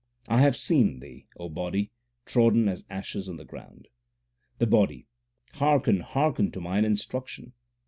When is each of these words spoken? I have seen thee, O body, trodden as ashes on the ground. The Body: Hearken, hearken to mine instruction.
I 0.27 0.41
have 0.41 0.55
seen 0.57 0.99
thee, 0.99 1.27
O 1.37 1.47
body, 1.47 1.91
trodden 2.25 2.67
as 2.67 2.83
ashes 2.89 3.29
on 3.29 3.37
the 3.37 3.45
ground. 3.45 3.87
The 4.57 4.65
Body: 4.65 5.05
Hearken, 5.53 5.99
hearken 5.99 6.49
to 6.53 6.59
mine 6.59 6.85
instruction. 6.85 7.53